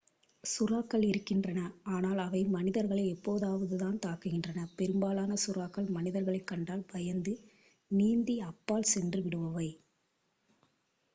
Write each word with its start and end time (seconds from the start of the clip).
சுறாக்கள் 0.43 1.03
இருக்கின்றன 1.05 1.59
ஆனால் 1.87 2.17
அவை 2.17 2.39
மனிதர்களை 2.47 3.03
எப்போதாவதுதான் 3.11 3.99
தாக்குகின்றன 4.05 4.65
பெரும்பாலான 4.75 5.37
சுறாக்கள் 5.43 5.89
மனிதர்களைக் 5.89 6.47
கண்டால் 6.47 6.87
பயந்து 6.91 7.33
நீந்தி 7.91 8.37
அப்பால் 8.41 8.91
சென்று 8.93 9.21
விடுபவை 9.21 9.69